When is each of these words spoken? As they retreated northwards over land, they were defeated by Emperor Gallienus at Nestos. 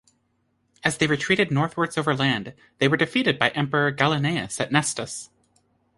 As 0.83 0.97
they 0.97 1.05
retreated 1.05 1.51
northwards 1.51 1.95
over 1.95 2.15
land, 2.15 2.55
they 2.79 2.87
were 2.87 2.97
defeated 2.97 3.37
by 3.37 3.49
Emperor 3.49 3.91
Gallienus 3.91 4.59
at 4.59 4.71
Nestos. 4.71 5.29